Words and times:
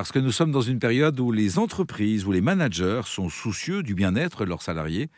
Parce 0.00 0.12
que 0.12 0.18
nous 0.18 0.32
sommes 0.32 0.50
dans 0.50 0.62
une 0.62 0.78
période 0.78 1.20
où 1.20 1.30
les 1.30 1.58
entreprises, 1.58 2.24
où 2.24 2.32
les 2.32 2.40
managers 2.40 3.02
sont 3.04 3.28
soucieux 3.28 3.82
du 3.82 3.94
bien-être 3.94 4.46
de 4.46 4.48
leurs 4.48 4.62
salariés 4.62 5.10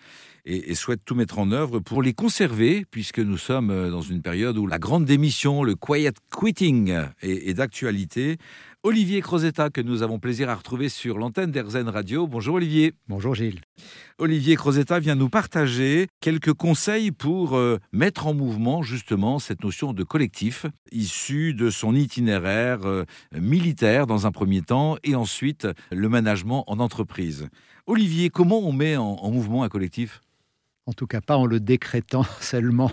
et, 0.45 0.75
souhaitent 0.75 1.05
tout 1.05 1.15
mettre 1.15 1.39
en 1.39 1.53
œuvre 1.53 1.79
pour 1.79 2.03
les 2.03 2.15
conserver, 2.15 2.85
puisque 2.91 3.21
nous 3.21 3.39
sommes 3.39 3.71
euh, 3.71 3.93
dans 3.93 4.01
une 4.01 4.23
période 4.23 4.59
où 4.59 4.67
la 4.67 4.81
grande 4.81 5.05
démission, 5.05 5.63
le 5.63 5.77
quiet 5.77 6.15
quitting, 6.37 6.97
est, 7.21 7.55
d'actualité. 7.55 8.39
Olivier 8.85 9.21
Crozetta, 9.21 9.71
que 9.71 9.81
nous 9.81 10.03
avons 10.03 10.19
plaisir 10.19 10.51
à 10.51 10.57
retrouver 10.57 10.89
sur 10.89 11.17
l'antenne 11.17 11.53
d'Erzen 11.53 11.89
Radio. 11.89 12.27
Bonjour 12.27 12.57
Olivier. 12.57 12.95
Bonjour 13.07 13.33
Gilles. 13.33 13.61
Olivier 14.19 14.57
Crozetta 14.57 14.99
vient 14.99 15.15
nous 15.15 15.29
partager 15.29 16.09
quelques 16.21 16.53
conseils 16.53 17.13
pour 17.13 17.57
euh, 17.57 17.79
mettre 17.93 18.27
en 18.27 18.35
mouvement 18.35 18.83
justement 18.83 19.39
cette 19.39 19.63
notion 19.63 19.93
de 19.93 20.03
collectif, 20.03 20.67
issue 20.91 21.55
de 21.55 21.71
son 21.71 21.95
itinéraire 21.95 22.81
euh, 22.85 23.05
militaire 23.33 24.09
dans 24.09 24.27
un 24.27 24.33
premier 24.33 24.63
temps 24.63 24.97
et 25.05 25.15
ensuite 25.15 25.69
le 25.93 26.09
management 26.09 26.65
en 26.67 26.81
entreprise. 26.81 27.47
Olivier, 27.87 28.31
comment 28.31 28.59
on 28.59 28.73
met 28.73 28.97
en 28.97 29.31
mouvement 29.31 29.63
un 29.63 29.69
collectif? 29.69 30.23
En 30.87 30.93
tout 30.93 31.07
cas 31.07 31.21
pas 31.21 31.37
en 31.37 31.47
le 31.47 31.61
décrétant 31.61 32.27
seulement. 32.41 32.91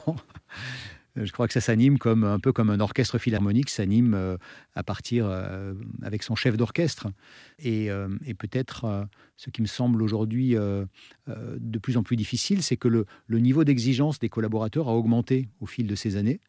Je 1.16 1.32
crois 1.32 1.48
que 1.48 1.54
ça 1.54 1.62
s'anime 1.62 1.98
comme 1.98 2.24
un 2.24 2.40
peu 2.40 2.54
comme 2.54 2.70
un 2.70 2.80
orchestre 2.80 3.18
philharmonique 3.18 3.70
s'anime 3.70 4.14
euh, 4.14 4.38
à 4.76 4.84
partir 4.84 5.26
euh, 5.28 5.74
avec 6.02 6.24
son 6.24 6.36
chef 6.36 6.56
d'orchestre. 6.56 7.08
Et, 7.60 7.90
euh, 7.90 8.08
peut-être 8.38 9.08
ce 9.36 9.50
qui 9.50 9.62
me 9.62 9.68
semble 9.68 10.02
aujourd'hui 10.02 10.56
de 10.56 11.80
plus 11.80 11.98
en 11.98 12.04
plus 12.04 12.16
difficile, 12.16 12.64
c'est 12.64 12.78
que 12.78 12.88
le, 12.88 13.06
le 13.28 13.40
niveau 13.40 13.66
d'exigence 13.66 14.20
des 14.20 14.30
collaborateurs 14.30 14.88
a 14.88 14.94
augmenté 14.96 15.50
au 15.60 15.66
fil 15.66 15.88
de 15.88 15.96
ces 15.96 16.16
années. 16.16 16.40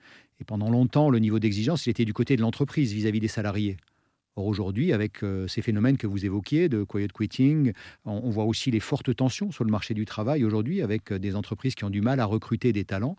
Et 0.40 0.44
pendant 0.44 0.70
longtemps, 0.70 1.10
le 1.10 1.18
niveau 1.18 1.38
d'exigence, 1.40 1.86
il 1.86 1.90
était 1.90 2.04
du 2.04 2.12
côté 2.12 2.36
de 2.36 2.42
l'entreprise 2.42 2.92
vis-à-vis 2.92 3.20
des 3.20 3.28
salariés. 3.28 3.76
Or 4.40 4.46
aujourd'hui, 4.46 4.94
avec 4.94 5.22
euh, 5.22 5.46
ces 5.48 5.60
phénomènes 5.60 5.98
que 5.98 6.06
vous 6.06 6.24
évoquiez 6.24 6.70
de 6.70 6.82
quiet 6.82 7.08
quitting, 7.12 7.74
on, 8.06 8.30
voit 8.30 8.44
aussi 8.44 8.70
les 8.70 8.80
fortes 8.80 9.14
tensions 9.14 9.52
sur 9.52 9.64
le 9.64 9.70
marché 9.70 9.92
du 9.92 10.06
travail 10.06 10.44
aujourd'hui 10.44 10.80
avec 10.80 11.12
euh, 11.12 11.18
des 11.18 11.36
entreprises 11.36 11.74
qui 11.74 11.84
ont 11.84 11.90
du 11.90 12.00
mal 12.00 12.20
à 12.20 12.24
recruter 12.24 12.72
des 12.72 12.86
talents. 12.86 13.16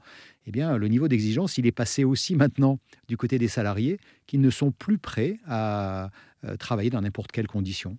Eh 0.48 0.52
bien, 0.52 0.78
le 0.78 0.88
niveau 0.88 1.08
d'exigence, 1.08 1.60
il 1.60 1.68
est 1.68 1.72
passé 1.72 2.04
aussi 2.04 2.36
maintenant 2.36 2.80
du 3.08 3.18
côté 3.18 3.38
des 3.38 3.50
salariés 3.50 4.00
qui 4.26 4.40
ne 4.40 4.50
sont 4.50 4.72
plus 4.72 4.98
prêts 4.98 5.38
à 5.46 6.10
euh, 6.44 6.58
travailler 6.58 6.90
dans 6.90 7.02
n'importe 7.02 7.32
quelle 7.32 7.48
condition 7.48 7.98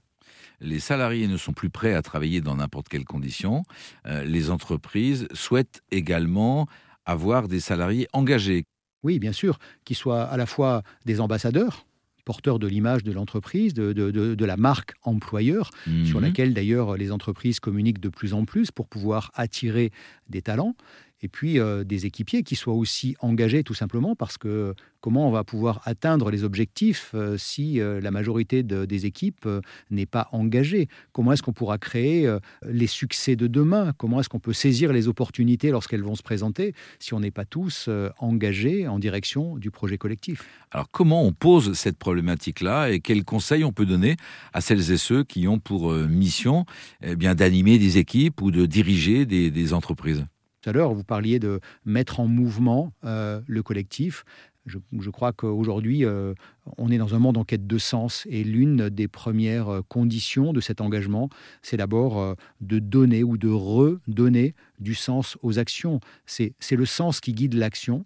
les 0.61 0.79
salariés 0.79 1.27
ne 1.27 1.37
sont 1.37 1.53
plus 1.53 1.71
prêts 1.71 1.93
à 1.93 2.03
travailler 2.03 2.41
dans 2.41 2.55
n'importe 2.55 2.89
quelle 2.89 3.05
condition. 3.05 3.65
les 4.07 4.51
entreprises 4.51 5.27
souhaitent 5.33 5.83
également 5.91 6.69
avoir 7.05 7.49
des 7.49 7.61
salariés 7.61 8.07
engagés. 8.13 8.65
Oui, 9.03 9.19
bien 9.19 9.33
sûr, 9.33 9.59
qui 9.85 9.95
soient 9.95 10.23
à 10.23 10.37
la 10.37 10.47
fois 10.47 10.83
des 11.05 11.21
ambassadeurs, 11.21 11.85
porteur 12.25 12.59
de 12.59 12.67
l'image 12.67 13.03
de 13.03 13.13
l'entreprise, 13.13 13.75
de, 13.75 13.93
de, 13.93 14.45
la 14.45 14.57
marque 14.57 14.95
employeur, 15.03 15.71
sur 16.05 16.19
mhm. 16.19 16.27
laquelle 16.27 16.55
d'ailleurs 16.55 16.97
les 16.97 17.13
entreprises 17.13 17.61
communiquent 17.61 18.01
de 18.01 18.09
plus 18.09 18.35
en 18.35 18.45
plus 18.45 18.71
pour 18.71 18.89
pouvoir 18.89 19.31
attirer 19.35 19.91
des 20.29 20.43
talents 20.43 20.75
et 21.23 21.29
puis 21.29 21.59
euh, 21.59 21.85
des 21.85 22.05
équipiers 22.07 22.43
qui 22.43 22.57
soient 22.57 22.75
aussi 22.75 23.17
engagés 23.21 23.63
tout 23.63 23.75
simplement 23.75 24.17
parce 24.17 24.37
que 24.39 24.75
comment 25.01 25.29
on 25.29 25.31
va 25.31 25.45
pouvoir 25.45 25.81
atteindre 25.85 26.31
les 26.31 26.45
objectifs 26.45 27.13
euh, 27.15 27.37
si 27.39 27.81
euh, 27.81 28.01
la 28.01 28.11
majorité 28.11 28.63
des 28.63 29.07
équipes 29.07 29.49
n'est 29.91 30.07
pas 30.07 30.29
engagée? 30.33 30.89
Comment 31.13 31.33
est-ce 31.33 31.43
qu'on 31.43 31.53
pourra 31.53 31.79
créer 31.79 32.29
les 32.67 32.87
succès 32.87 33.37
de 33.37 33.47
demain? 33.47 33.93
Comment 33.97 34.21
est-ce 34.21 34.29
qu'on 34.29 34.41
peut 34.41 34.53
saisir 34.53 34.93
les 34.93 35.09
opportunités 35.09 35.71
lorsqu'elles 35.71 36.03
vont 36.03 36.15
se 36.15 36.23
présenter 36.23 36.75
si 36.99 37.15
on 37.15 37.21
n'est 37.21 37.31
pas 37.31 37.45
tous 37.45 37.89
engagés 38.19 38.89
en 38.89 38.99
direction 38.99 39.57
du 39.57 39.71
projet 39.71 39.99
collectif? 39.99 40.45
Alors 40.71 40.89
comment 40.91 41.25
on 41.25 41.33
pose 41.33 41.75
cette 41.75 41.99
problématique-là 41.99 42.91
et 42.91 43.01
quels 43.01 43.25
conseils 43.25 43.65
on 43.65 43.73
peut 43.73 43.87
donner 43.87 44.17
à 44.53 44.61
celles 44.61 44.91
et 44.91 44.97
ceux 44.97 45.25
qui 45.25 45.47
ont 45.47 45.59
pour 45.59 45.93
mission 45.93 46.65
eh 47.03 47.17
bien 47.17 47.35
d'animer 47.35 47.79
des 47.79 47.99
équipes 47.99 48.43
ou 48.43 48.51
de 48.51 48.67
diriger 48.67 49.27
des 49.27 49.73
entreprises? 49.73 50.25
Tout 50.63 50.71
à 50.71 50.73
l'heure, 50.73 50.95
vous 50.95 51.05
parliez 51.05 51.41
de 51.41 51.61
mettre 51.85 52.21
en 52.21 52.29
mouvement 52.29 52.93
euh, 53.05 53.41
le 53.47 53.63
collectif. 53.63 54.25
Je, 54.65 55.11
crois 55.11 55.33
qu'aujourd'hui, 55.33 56.05
euh, 56.05 56.35
on 56.79 56.89
est 56.89 56.99
dans 56.99 57.17
un 57.17 57.19
monde 57.19 57.37
en 57.37 57.43
quête 57.43 57.67
de 57.67 57.79
sens 57.79 58.29
et 58.31 58.45
l'une 58.45 58.89
des 58.89 59.09
premières 59.09 59.69
euh, 59.69 59.81
conditions 59.89 60.53
de 60.53 60.61
cet 60.61 60.81
engagement, 60.81 61.29
c'est 61.63 61.79
d'abord 61.79 62.37
de 62.61 62.79
donner 62.79 63.25
ou 63.25 63.37
de 63.37 63.49
redonner 63.49 64.55
du 64.79 64.95
sens 64.95 65.37
aux 65.43 65.59
actions. 65.59 65.99
C'est 66.27 66.55
le 66.71 66.87
sens 66.87 67.21
qui 67.21 67.33
guide 67.33 67.55
l'action 67.55 68.05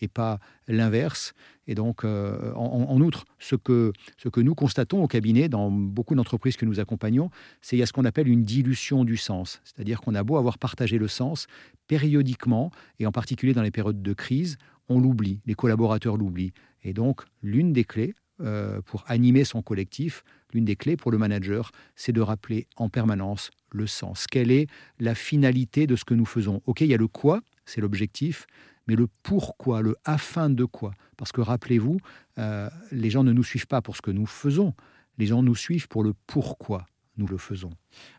et 0.00 0.08
pas 0.08 0.40
l'inverse. 0.68 1.34
Et 1.70 1.76
donc, 1.76 2.04
euh, 2.04 2.52
en, 2.54 3.00
outre, 3.00 3.26
ce 3.38 3.54
que, 3.54 3.92
nous 4.38 4.56
constatons 4.56 5.04
au 5.04 5.06
cabinet, 5.06 5.48
dans 5.48 5.70
beaucoup 5.70 6.16
d'entreprises 6.16 6.56
que 6.56 6.66
nous 6.66 6.80
accompagnons, 6.80 7.30
c'est 7.62 7.70
qu'il 7.70 7.78
y 7.78 7.82
a 7.84 7.86
ce 7.86 7.92
qu'on 7.92 8.04
appelle 8.04 8.26
une 8.26 8.42
dilution 8.42 9.04
du 9.04 9.16
sens. 9.16 9.60
C'est-à-dire 9.62 10.00
qu'on 10.00 10.16
a 10.16 10.24
beau 10.24 10.36
avoir 10.36 10.58
partagé 10.58 10.98
le 10.98 11.06
sens, 11.06 11.46
périodiquement, 11.86 12.72
et 12.98 13.06
en 13.06 13.12
particulier 13.12 13.54
dans 13.54 13.62
les 13.62 13.70
périodes 13.70 14.02
de 14.02 14.12
crise, 14.12 14.58
on 14.88 14.98
l'oublie, 14.98 15.42
les 15.46 15.54
collaborateurs 15.54 16.16
l'oublient. 16.16 16.52
Et 16.82 16.92
donc, 16.92 17.22
l'une 17.40 17.72
des 17.72 17.84
clés 17.84 18.14
euh, 18.40 18.80
pour 18.82 19.04
animer 19.06 19.44
son 19.44 19.62
collectif, 19.62 20.24
l'une 20.52 20.64
des 20.64 20.74
clés 20.74 20.96
pour 20.96 21.12
le 21.12 21.18
manager, 21.18 21.70
c'est 21.94 22.10
de 22.10 22.20
rappeler 22.20 22.66
en 22.78 22.88
permanence 22.88 23.52
le 23.70 23.86
sens. 23.86 24.26
Quelle 24.26 24.50
est 24.50 24.66
la 24.98 25.14
finalité 25.14 25.86
de 25.86 25.94
ce 25.94 26.04
que 26.04 26.14
nous 26.14 26.26
faisons? 26.26 26.62
Ok, 26.66 26.80
il 26.80 26.88
y 26.88 26.94
a 26.94 26.96
le 26.96 27.06
quoi, 27.06 27.42
c'est 27.64 27.80
l'objectif, 27.80 28.48
mais 28.90 28.96
le 28.96 29.06
pourquoi, 29.22 29.82
le 29.82 29.94
afin 30.04 30.50
de 30.50 30.64
quoi? 30.64 30.90
Parce 31.16 31.30
que 31.30 31.40
rappelez-vous, 31.40 32.00
euh, 32.38 32.68
les 32.90 33.08
gens 33.08 33.22
ne 33.22 33.32
nous 33.32 33.44
suivent 33.44 33.68
pas 33.68 33.80
pour 33.80 33.94
ce 33.96 34.02
que 34.02 34.10
nous 34.10 34.26
faisons, 34.26 34.74
les 35.16 35.26
gens 35.26 35.44
nous 35.44 35.54
suivent 35.54 35.86
pour 35.86 36.02
le 36.02 36.12
pourquoi 36.26 36.86
nous 37.16 37.28
le 37.28 37.38
faisons. 37.38 37.70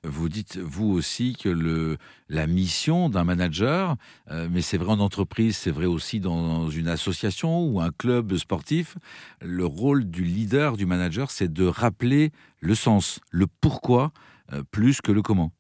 Vous 0.06 0.30
dites, 0.30 0.58
vous 0.58 0.90
aussi, 0.90 1.36
que 1.36 1.50
le, 1.50 1.98
la 2.30 2.48
mission 2.48 3.10
d'un 3.10 3.26
manager, 3.26 3.98
euh, 4.30 4.48
mais 4.50 4.62
c'est 4.62 4.78
vrai 4.78 4.94
en 4.94 5.00
entreprise, 5.00 5.58
c'est 5.58 5.72
vrai 5.72 5.88
aussi 5.88 6.22
dans 6.22 6.70
une 6.70 6.88
association 6.88 7.66
ou 7.66 7.82
un 7.82 7.92
club 7.92 8.38
sportif, 8.38 8.96
le 9.42 9.66
rôle 9.66 10.06
du 10.06 10.24
leader, 10.24 10.78
du 10.78 10.86
manager, 10.86 11.32
c'est 11.32 11.52
de 11.52 11.66
rappeler 11.66 12.32
le 12.62 12.76
sens, 12.76 13.20
le 13.30 13.46
pourquoi, 13.60 14.14
euh, 14.54 14.64
plus 14.72 15.02
que 15.02 15.12
le 15.12 15.22
comment. 15.22 15.52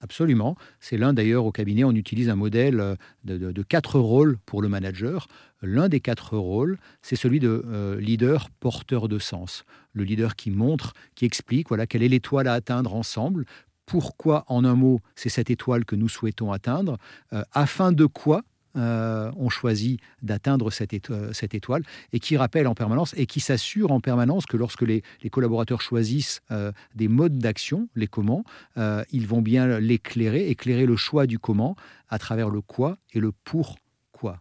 Absolument. 0.00 0.56
C'est 0.78 0.96
l'un 0.96 1.12
d'ailleurs 1.12 1.44
au 1.44 1.50
cabinet, 1.50 1.82
on 1.82 1.92
utilise 1.92 2.28
un 2.28 2.36
modèle 2.36 2.80
euh, 2.80 2.94
de, 3.24 3.62
quatre 3.62 3.98
rôles 3.98 4.38
pour 4.46 4.62
le 4.62 4.68
manager. 4.68 5.26
L'un 5.60 5.88
des 5.88 5.98
quatre 5.98 6.36
rôles, 6.36 6.78
c'est 7.02 7.16
celui 7.16 7.40
de 7.40 7.64
euh, 7.66 8.00
leader 8.00 8.48
porteur 8.60 9.08
de 9.08 9.18
sens. 9.18 9.64
Le 9.92 10.04
leader 10.04 10.36
qui 10.36 10.52
montre, 10.52 10.92
qui 11.16 11.24
explique 11.24 11.68
voilà, 11.68 11.88
quelle 11.88 12.04
est 12.04 12.08
l'étoile 12.08 12.46
à 12.46 12.52
atteindre 12.52 12.94
ensemble, 12.94 13.44
pourquoi 13.86 14.44
en 14.46 14.64
un 14.64 14.74
mot 14.74 15.00
c'est 15.16 15.30
cette 15.30 15.50
étoile 15.50 15.84
que 15.84 15.96
nous 15.96 16.08
souhaitons 16.08 16.52
atteindre, 16.52 16.98
euh, 17.32 17.42
afin 17.52 17.90
de 17.90 18.06
quoi 18.06 18.42
euh, 18.76 19.32
ont 19.36 19.48
choisi 19.48 19.98
d'atteindre 20.20 20.70
cette, 20.70 20.92
étoile 20.92 21.82
et 22.12 22.20
qui 22.20 22.36
rappelle 22.36 22.66
en 22.66 22.74
permanence 22.74 23.14
et 23.16 23.26
qui 23.26 23.40
s'assure 23.40 23.92
en 23.92 24.00
permanence 24.00 24.44
que 24.44 24.56
lorsque 24.56 24.82
les, 24.82 25.02
collaborateurs 25.30 25.80
choisissent 25.80 26.42
euh, 26.50 26.70
des 26.94 27.08
modes 27.08 27.38
d'action, 27.38 27.88
les 27.94 28.06
comment, 28.06 28.44
euh, 28.76 29.02
ils 29.10 29.26
vont 29.26 29.40
bien 29.40 29.80
l'éclairer, 29.80 30.48
éclairer 30.50 30.84
le 30.84 30.96
choix 30.96 31.26
du 31.26 31.38
comment 31.38 31.76
à 32.08 32.18
travers 32.18 32.50
le 32.50 32.60
quoi 32.60 32.98
et 33.12 33.20
le 33.20 33.32
pourquoi. 33.32 34.40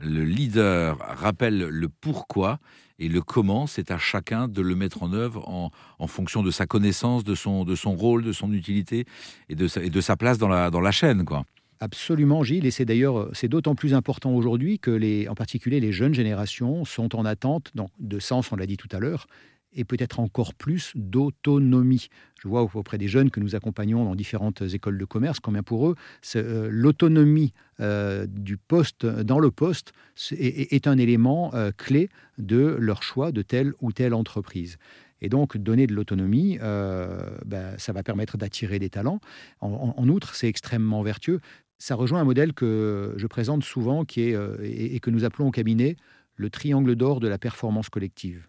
Le 0.00 0.24
leader 0.24 0.96
rappelle 0.98 1.58
le 1.58 1.88
pourquoi 1.88 2.60
et 2.98 3.08
le 3.08 3.20
comment, 3.20 3.66
c'est 3.66 3.90
à 3.90 3.98
chacun 3.98 4.48
de 4.48 4.62
le 4.62 4.74
mettre 4.74 5.02
en 5.02 5.12
œuvre 5.12 5.48
en, 5.48 6.06
fonction 6.06 6.42
de 6.42 6.50
sa 6.50 6.66
connaissance, 6.66 7.22
de 7.22 7.34
son, 7.34 7.64
rôle, 7.94 8.24
de 8.24 8.32
son 8.32 8.52
utilité 8.52 9.04
et 9.48 9.54
de 9.54 9.68
sa, 9.68 9.82
et 9.82 9.90
de 9.90 10.00
sa 10.00 10.16
place 10.16 10.38
dans 10.38 10.48
la, 10.48 10.70
dans 10.70 10.80
la 10.80 10.90
chaîne. 10.90 11.24
quoi. 11.24 11.44
Absolument, 11.80 12.42
Gilles, 12.42 12.66
et 12.66 12.72
c'est 12.72 12.84
d'ailleurs 12.84 13.30
c'est 13.32 13.48
d'autant 13.48 13.76
plus 13.76 13.94
important 13.94 14.34
aujourd'hui 14.34 14.80
que 14.80 14.90
les, 14.90 15.28
en 15.28 15.34
particulier 15.34 15.78
les 15.78 15.92
jeunes 15.92 16.14
générations 16.14 16.84
sont 16.84 17.14
en 17.14 17.24
attente 17.24 17.72
de 18.00 18.18
sens, 18.18 18.50
on 18.50 18.56
l'a 18.56 18.66
dit 18.66 18.76
tout 18.76 18.88
à 18.90 18.98
l'heure, 18.98 19.28
et 19.72 19.84
peut-être 19.84 20.20
encore 20.20 20.54
plus 20.54 20.92
d'autonomie. 20.94 22.08
Je 22.40 22.48
vois 22.48 22.62
auprès 22.62 22.98
des 22.98 23.08
jeunes 23.08 23.30
que 23.30 23.40
nous 23.40 23.54
accompagnons 23.54 24.04
dans 24.04 24.14
différentes 24.14 24.62
écoles 24.62 24.98
de 24.98 25.04
commerce, 25.04 25.40
combien 25.40 25.62
pour 25.62 25.88
eux 25.88 25.94
euh, 26.36 26.68
l'autonomie 26.70 27.52
euh, 27.80 28.26
du 28.26 28.56
poste 28.56 29.06
dans 29.06 29.38
le 29.38 29.50
poste 29.50 29.92
est, 30.32 30.86
un 30.86 30.98
élément 30.98 31.54
euh, 31.54 31.70
clé 31.76 32.08
de 32.38 32.76
leur 32.78 33.02
choix 33.02 33.32
de 33.32 33.42
telle 33.42 33.72
ou 33.80 33.92
telle 33.92 34.14
entreprise. 34.14 34.78
Et 35.20 35.28
donc, 35.28 35.56
donner 35.56 35.88
de 35.88 35.94
l'autonomie, 35.94 36.58
ben, 36.60 37.76
ça 37.76 37.92
va 37.92 38.04
permettre 38.04 38.36
d'attirer 38.36 38.78
des 38.78 38.88
talents. 38.88 39.18
en 39.60 40.08
outre, 40.08 40.36
c'est 40.36 40.46
extrêmement 40.46 41.02
vertueux 41.02 41.40
ça 41.78 41.94
rejoint 41.94 42.20
un 42.20 42.24
modèle 42.24 42.52
que 42.52 43.14
je 43.16 43.26
présente 43.26 43.64
souvent 43.64 44.04
euh, 44.18 44.58
et, 44.62 44.98
que 45.00 45.10
nous 45.10 45.24
appelons 45.24 45.48
au 45.48 45.50
cabinet 45.50 45.96
le 46.34 46.50
triangle 46.50 46.96
d'or 46.96 47.20
de 47.20 47.28
la 47.28 47.38
performance 47.38 47.88
collective. 47.88 48.46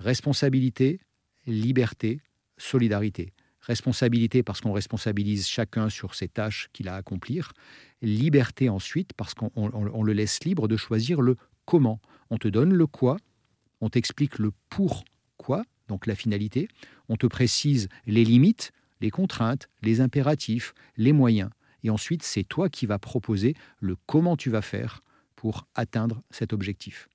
Responsabilité, 0.00 1.00
liberté, 1.46 2.20
solidarité. 2.58 3.32
Responsabilité 3.60 4.42
parce 4.42 4.60
qu'on 4.60 4.72
responsabilise 4.72 5.46
chacun 5.46 5.88
sur 5.88 6.14
ses 6.14 6.28
tâches 6.28 6.68
qu'il 6.72 6.88
a 6.88 6.94
à 6.94 6.98
accomplir. 6.98 7.52
Liberté 8.02 8.68
ensuite 8.68 9.12
parce 9.14 9.34
qu'on 9.34 10.02
le 10.02 10.12
laisse 10.12 10.44
libre 10.44 10.68
de 10.68 10.76
choisir 10.76 11.20
le 11.20 11.36
comment. 11.64 12.00
On 12.30 12.38
te 12.38 12.48
donne 12.48 12.72
le 12.72 12.86
quoi, 12.86 13.16
on 13.80 13.88
t'explique 13.88 14.38
le 14.38 14.52
pourquoi, 14.68 15.64
donc 15.88 16.06
la 16.06 16.14
finalité, 16.14 16.68
on 17.08 17.16
te 17.16 17.26
précise 17.26 17.88
les 18.06 18.24
limites, 18.24 18.72
les 19.00 19.10
contraintes, 19.10 19.68
les 19.82 20.00
impératifs, 20.00 20.74
les 20.96 21.12
moyens. 21.12 21.50
Et 21.86 21.90
ensuite, 21.90 22.24
c'est 22.24 22.42
toi 22.42 22.68
qui 22.68 22.84
vas 22.84 22.98
proposer 22.98 23.54
le 23.78 23.94
comment 24.06 24.36
tu 24.36 24.50
vas 24.50 24.60
faire 24.60 25.04
pour 25.36 25.68
atteindre 25.76 26.20
cet 26.30 26.52
objectif. 26.52 27.08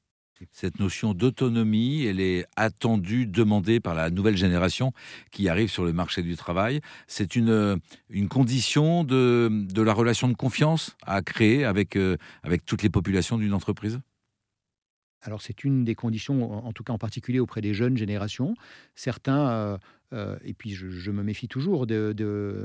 Cette 0.53 0.79
notion 0.79 1.13
d'autonomie, 1.13 2.06
elle 2.06 2.21
est 2.21 2.45
attendue, 2.56 3.27
demandée 3.27 3.81
par 3.81 3.95
la 3.95 4.09
nouvelle 4.09 4.38
génération 4.38 4.94
qui 5.29 5.50
arrive 5.50 5.69
sur 5.69 5.83
le 5.83 5.91
marché 5.91 6.23
du 6.23 6.38
travail. 6.38 6.79
C'est 7.06 7.35
une, 7.35 7.79
une 8.09 8.29
condition 8.29 9.03
de, 9.03 9.50
de 9.51 9.81
la 9.81 9.94
relation 9.94 10.29
de 10.29 10.35
confiance 10.35 10.95
à 11.06 11.21
créer 11.21 11.65
avec, 11.65 11.97
euh, 11.97 12.15
avec 12.41 12.65
toutes 12.65 12.81
les 12.81 12.89
populations 12.89 13.38
d'une 13.38 13.53
entreprise? 13.53 14.00
Alors 15.21 15.41
c'est 15.41 15.63
une 15.63 15.83
des 15.83 15.95
conditions, 15.95 16.65
en 16.65 16.73
tout 16.73 16.83
cas 16.83 16.94
en 16.94 16.97
particulier 16.97 17.39
auprès 17.39 17.62
des 17.62 17.73
jeunes 17.73 17.97
générations. 17.97 18.56
Certains, 18.95 19.50
euh, 19.50 19.77
euh, 20.13 20.38
et 20.44 20.53
puis 20.53 20.71
je, 20.71 21.12
me 21.12 21.23
méfie 21.23 21.47
toujours 21.47 21.85
de, 21.85 22.13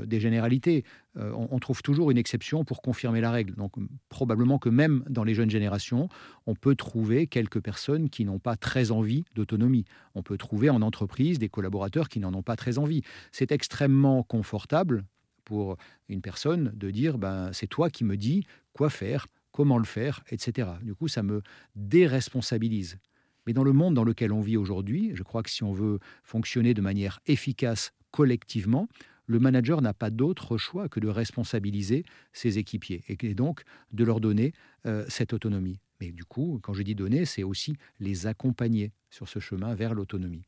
des 0.05 0.19
généralités, 0.19 0.83
euh, 1.17 1.31
on, 1.33 1.59
trouve 1.59 1.81
toujours 1.81 2.11
une 2.11 2.17
exception 2.17 2.65
pour 2.65 2.81
confirmer 2.81 3.21
la 3.21 3.31
règle. 3.31 3.55
Donc 3.55 3.73
probablement 4.09 4.57
que 4.57 4.69
même 4.69 5.03
dans 5.07 5.23
les 5.23 5.33
jeunes 5.33 5.49
générations, 5.49 6.09
on 6.45 6.55
peut 6.55 6.75
trouver 6.75 7.27
quelques 7.27 7.61
personnes 7.61 8.09
qui 8.09 8.25
n'ont 8.25 8.39
pas 8.39 8.55
très 8.55 8.91
envie 8.91 9.25
d'autonomie. 9.35 9.85
On 10.15 10.23
peut 10.23 10.37
trouver 10.37 10.69
en 10.69 10.81
entreprise 10.81 11.39
des 11.39 11.49
collaborateurs 11.49 12.09
qui 12.09 12.19
n'en 12.19 12.33
ont 12.33 12.43
pas 12.43 12.55
très 12.55 12.79
envie. 12.79 13.03
C'est 13.31 13.51
extrêmement 13.51 14.23
confortable 14.23 15.03
pour 15.45 15.77
une 16.09 16.21
personne 16.21 16.73
de 16.75 16.91
dire 16.91 17.17
ben, 17.17 17.51
c'est 17.53 17.67
toi 17.67 17.89
qui 17.89 18.03
me 18.03 18.17
dis 18.17 18.43
quoi 18.73 18.89
faire, 18.89 19.27
comment 19.57 19.79
le 19.79 19.85
faire, 19.85 20.23
etc. 20.29 20.69
Du 20.83 20.93
coup, 20.93 21.07
ça 21.07 21.23
me 21.23 21.41
déresponsabilise. 21.75 22.99
Mais 23.47 23.53
dans 23.53 23.63
le 23.63 23.73
monde 23.73 23.95
dans 23.95 24.03
lequel 24.03 24.31
on 24.31 24.39
vit 24.39 24.55
aujourd'hui, 24.55 25.13
je 25.15 25.23
crois 25.23 25.41
que 25.41 25.49
si 25.49 25.63
on 25.63 25.73
veut 25.73 25.97
fonctionner 26.21 26.75
de 26.75 26.81
manière 26.81 27.19
efficace 27.25 27.91
collectivement, 28.11 28.87
le 29.25 29.39
manager 29.39 29.81
n'a 29.81 29.95
pas 29.95 30.11
d'autre 30.11 30.59
choix 30.59 30.89
que 30.89 30.99
de 30.99 31.07
responsabiliser 31.07 32.05
ses 32.33 32.59
équipiers 32.59 33.03
et 33.07 33.33
donc 33.33 33.63
de 33.93 34.03
leur 34.03 34.19
donner 34.19 34.53
euh, 34.85 35.05
cette 35.07 35.33
autonomie. 35.33 35.79
Mais 35.99 36.11
du 36.11 36.23
coup, 36.23 36.59
quand 36.61 36.73
je 36.73 36.83
dis 36.83 36.93
donner, 36.93 37.25
c'est 37.25 37.41
aussi 37.41 37.77
les 37.99 38.27
accompagner 38.27 38.91
sur 39.09 39.27
ce 39.27 39.39
chemin 39.39 39.73
vers 39.73 39.95
l'autonomie. 39.95 40.45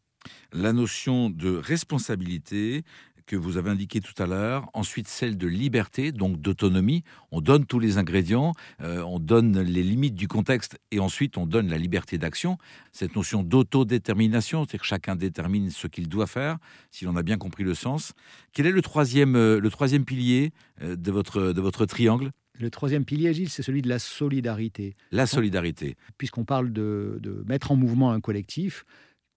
La 0.51 0.73
notion 0.73 1.29
de 1.29 1.55
responsabilité, 1.55 2.83
que 3.29 3.35
vous 3.35 3.57
avez 3.57 3.69
indiqué 3.69 4.01
tout 4.01 4.19
à 4.21 4.25
l'heure, 4.25 4.71
ensuite 4.73 5.07
celle 5.07 5.37
de 5.37 5.45
liberté, 5.45 6.11
donc 6.11 6.41
d'autonomie. 6.41 7.03
On 7.31 7.41
donne 7.41 7.67
tous 7.67 7.77
les 7.77 7.99
ingrédients, 7.99 8.53
euh, 8.81 9.03
on 9.03 9.19
donne 9.19 9.61
les 9.61 9.83
limites 9.83 10.15
du 10.15 10.27
contexte 10.27 10.79
et 10.89 10.99
ensuite 10.99 11.37
on 11.37 11.45
donne 11.45 11.69
la 11.69 11.77
liberté 11.77 12.17
d'action. 12.17 12.57
Cette 12.91 13.15
notion 13.15 13.43
d'autodétermination, 13.43 14.61
c'est-à-dire 14.63 14.81
que 14.81 14.87
chacun 14.87 15.15
détermine 15.15 15.69
ce 15.69 15.85
qu'il 15.85 16.09
doit 16.09 16.25
faire, 16.25 16.57
si 16.89 17.05
l'on 17.05 17.15
a 17.17 17.21
bien 17.21 17.37
compris 17.37 17.63
le 17.63 17.75
sens. 17.75 18.13
Quel 18.51 18.65
est 18.65 18.71
le 18.71 18.81
troisième, 18.81 19.35
euh, 19.35 19.59
le 19.59 19.69
troisième 19.69 20.05
pilier 20.05 20.51
euh, 20.81 20.95
de 20.95 21.11
votre, 21.11 21.53
de 21.53 21.61
votre 21.61 21.85
triangle? 21.85 22.31
Le 22.59 22.71
troisième 22.71 23.05
pilier, 23.05 23.31
Gilles, 23.31 23.49
c'est 23.49 23.63
celui 23.63 23.83
de 23.83 23.89
la 23.89 23.99
solidarité. 23.99 24.95
La 25.11 25.27
solidarité. 25.27 25.95
Puisqu'on 26.17 26.45
parle 26.45 26.73
de, 26.73 27.19
de 27.21 27.43
mettre 27.47 27.71
en 27.71 27.75
mouvement 27.75 28.11
un 28.11 28.19
collectif, 28.19 28.85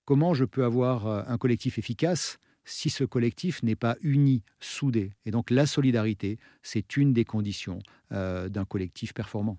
comment 0.04 0.34
je 0.34 0.44
peux 0.44 0.64
avoir 0.64 1.06
un 1.06 1.38
collectif 1.38 1.78
efficace 1.78 2.38
si 2.64 2.90
ce 2.90 3.04
collectif 3.04 3.62
n'est 3.62 3.76
pas 3.76 3.96
uni, 4.02 4.42
soudé. 4.60 5.12
Et 5.26 5.30
donc 5.30 5.50
la 5.50 5.66
solidarité, 5.66 6.38
c'est 6.62 6.96
une 6.96 7.12
des 7.12 7.24
conditions 7.24 7.80
euh, 8.12 8.48
d'un 8.48 8.64
collectif 8.64 9.14
performant 9.14 9.56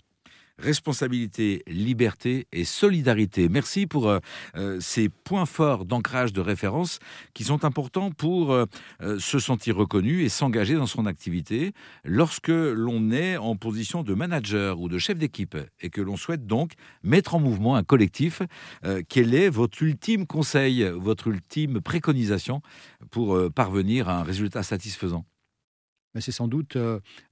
responsabilité, 0.58 1.64
liberté 1.68 2.48
et 2.52 2.64
solidarité. 2.64 3.50
Merci 3.50 3.88
pour 3.88 4.10
euh, 4.10 4.20
euh, 4.56 4.80
ces 4.80 5.10
points 5.10 5.46
forts 5.46 5.86
d'ancrage 5.86 6.34
de 6.34 6.42
référence 6.42 7.00
qui 7.34 7.44
sont 7.44 7.66
importants 7.66 8.12
pour 8.12 8.56
se 9.02 9.40
sentir 9.40 9.76
reconnu 9.76 10.24
et 10.24 10.30
s'engager 10.30 10.76
dans 10.76 10.86
son 10.86 11.06
activité 11.06 11.74
lorsque 12.04 12.50
l'on 12.50 13.12
est 13.12 13.38
en 13.38 13.56
position 13.56 14.04
de 14.04 14.14
manager 14.14 14.80
ou 14.80 14.90
de 14.90 14.98
chef 14.98 15.18
d'équipe 15.18 15.58
et 15.82 15.90
que 15.90 16.02
l'on 16.02 16.18
souhaite 16.18 16.46
donc 16.46 16.74
mettre 17.04 17.36
en 17.36 17.40
mouvement 17.40 17.76
un 17.76 17.84
collectif. 17.84 18.42
quel 19.10 19.34
est 19.34 19.50
votre 19.50 19.82
ultime 19.82 20.26
conseil, 20.26 20.84
votre 20.96 21.28
ultime 21.28 21.82
préconisation 21.82 22.62
pour 23.12 23.38
parvenir 23.54 24.10
à 24.10 24.20
un 24.20 24.24
résultat 24.24 24.64
satisfaisant? 24.64 25.26
Ben, 26.14 26.22
c'est 26.22 26.32
sans 26.32 26.48
doute 26.48 26.78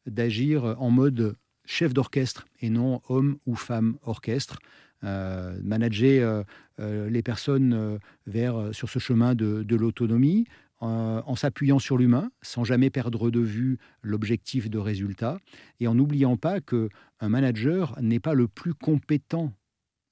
d'agir 0.05 0.75
en 0.79 0.89
mode 0.89 1.35
chef 1.65 1.93
d'orchestre 1.93 2.45
et 2.61 2.69
non 2.69 3.01
homme 3.09 3.37
ou 3.45 3.55
femme 3.55 3.97
orchestre. 4.03 4.59
Euh, 5.03 5.59
manager 5.63 6.29
euh, 6.29 6.43
euh, 6.79 7.09
les 7.09 7.23
personnes 7.23 7.99
vers, 8.27 8.69
sur 8.71 8.87
ce 8.89 8.99
chemin 8.99 9.33
de, 9.33 9.75
l'autonomie 9.75 10.45
en 10.83 11.35
s'appuyant 11.35 11.77
sur 11.77 11.95
l'humain, 11.95 12.31
sans 12.41 12.63
jamais 12.63 12.89
perdre 12.89 13.29
de 13.29 13.39
vue 13.39 13.77
l'objectif 14.01 14.67
de 14.67 14.79
résultat, 14.79 15.37
et 15.79 15.87
en 15.87 15.93
n'oubliant 15.93 16.37
pas 16.37 16.59
que 16.59 16.89
un 17.19 17.29
manager 17.29 17.95
n'est 18.01 18.19
pas 18.19 18.33
le 18.33 18.47
plus 18.47 18.73
compétent 18.73 19.53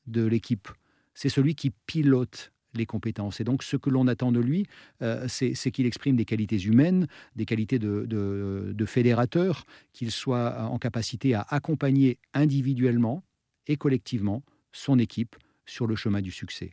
de 0.06 0.24
l'équipe. 0.24 0.68
C'est 1.16 1.30
celui 1.30 1.56
qui 1.56 1.72
pilote 1.88 2.52
les 2.74 2.86
compétences. 2.86 3.40
Et 3.40 3.44
donc, 3.44 3.64
ce 3.64 3.78
que 3.78 3.90
l'on 3.90 4.08
attend 4.08 4.32
de 4.32 4.40
lui, 4.40 4.66
euh, 5.02 5.26
c'est 5.28 5.72
qu'il 5.72 5.86
exprime 5.86 6.16
des 6.16 6.26
qualités 6.26 6.62
humaines, 6.62 7.08
des 7.36 7.46
qualités 7.46 7.80
de, 7.80 8.06
de 8.06 8.86
fédérateur, 8.86 9.66
qu'il 9.94 10.12
soit 10.12 10.62
en 10.64 10.78
capacité 10.78 11.34
à 11.34 11.46
accompagner 11.50 12.18
individuellement 12.34 13.24
et 13.68 13.78
collectivement 13.78 14.44
son 14.72 15.00
équipe 15.00 15.36
sur 15.70 15.88
le 15.88 15.96
chemin 15.96 16.22
du 16.22 16.32
succès. 16.32 16.72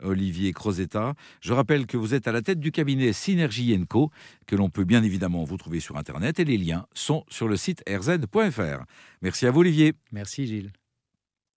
Olivier 0.00 0.52
Crozetta, 0.52 1.14
je 1.40 1.52
rappelle 1.52 1.86
que 1.86 1.96
vous 1.96 2.14
êtes 2.14 2.26
à 2.26 2.32
la 2.32 2.42
tête 2.42 2.58
du 2.58 2.72
cabinet 2.72 3.12
Synergie 3.12 3.78
Co, 3.86 4.10
que 4.46 4.56
l'on 4.56 4.70
peut 4.70 4.84
bien 4.84 5.02
évidemment 5.02 5.44
vous 5.44 5.58
trouver 5.58 5.80
sur 5.80 5.96
Internet 5.96 6.40
et 6.40 6.44
les 6.44 6.56
liens 6.56 6.86
sont 6.94 7.24
sur 7.28 7.46
le 7.46 7.56
site 7.56 7.84
rzn.fr. 7.88 8.84
Merci 9.22 9.46
à 9.46 9.50
vous 9.50 9.60
Olivier. 9.60 9.92
Merci 10.12 10.46
Gilles. 10.46 10.72